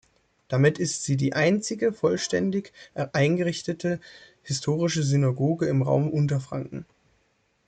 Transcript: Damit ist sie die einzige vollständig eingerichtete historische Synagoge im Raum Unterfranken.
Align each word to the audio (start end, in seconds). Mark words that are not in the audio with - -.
Damit 0.47 0.79
ist 0.79 1.03
sie 1.03 1.15
die 1.15 1.33
einzige 1.33 1.93
vollständig 1.93 2.73
eingerichtete 2.95 3.99
historische 4.41 5.03
Synagoge 5.03 5.67
im 5.67 5.83
Raum 5.83 6.09
Unterfranken. 6.09 6.87